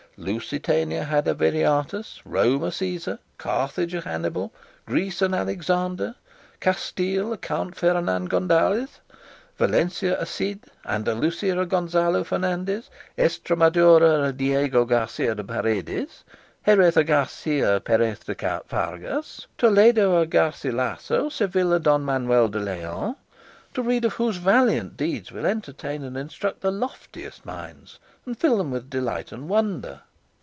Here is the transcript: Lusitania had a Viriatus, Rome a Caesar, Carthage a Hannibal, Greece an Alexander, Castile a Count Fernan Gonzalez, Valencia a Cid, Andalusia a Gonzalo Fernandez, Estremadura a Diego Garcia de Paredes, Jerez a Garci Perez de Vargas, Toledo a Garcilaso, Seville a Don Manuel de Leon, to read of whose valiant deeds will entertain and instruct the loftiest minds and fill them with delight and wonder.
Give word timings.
Lusitania 0.17 1.05
had 1.05 1.27
a 1.27 1.33
Viriatus, 1.33 2.21
Rome 2.25 2.65
a 2.65 2.71
Caesar, 2.71 3.17
Carthage 3.39 3.95
a 3.95 4.01
Hannibal, 4.01 4.53
Greece 4.85 5.19
an 5.23 5.33
Alexander, 5.33 6.13
Castile 6.59 7.33
a 7.33 7.37
Count 7.37 7.75
Fernan 7.75 8.25
Gonzalez, 8.27 8.99
Valencia 9.57 10.19
a 10.21 10.27
Cid, 10.27 10.65
Andalusia 10.85 11.59
a 11.59 11.65
Gonzalo 11.65 12.23
Fernandez, 12.23 12.91
Estremadura 13.17 14.27
a 14.27 14.31
Diego 14.31 14.85
Garcia 14.85 15.33
de 15.33 15.43
Paredes, 15.43 16.23
Jerez 16.67 16.97
a 16.97 17.03
Garci 17.03 17.61
Perez 17.83 18.19
de 18.19 18.35
Vargas, 18.69 19.47
Toledo 19.57 20.19
a 20.21 20.27
Garcilaso, 20.27 21.31
Seville 21.31 21.73
a 21.73 21.79
Don 21.79 22.03
Manuel 22.03 22.49
de 22.49 22.59
Leon, 22.59 23.15
to 23.73 23.81
read 23.81 24.05
of 24.05 24.13
whose 24.15 24.37
valiant 24.37 24.95
deeds 24.97 25.31
will 25.31 25.47
entertain 25.47 26.03
and 26.03 26.15
instruct 26.15 26.61
the 26.61 26.69
loftiest 26.69 27.43
minds 27.43 27.97
and 28.27 28.37
fill 28.37 28.57
them 28.57 28.69
with 28.69 28.87
delight 28.87 29.31
and 29.31 29.49
wonder. 29.49 30.01